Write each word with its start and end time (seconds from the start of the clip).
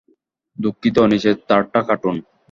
দুঃখিত, 0.57 0.97
নিচের 1.11 1.35
তারটা 1.49 1.79
কাটুন! 1.87 2.15